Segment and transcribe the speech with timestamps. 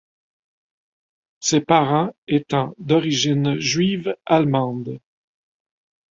[1.41, 4.99] Ses parents étant d'origine juive-allemande.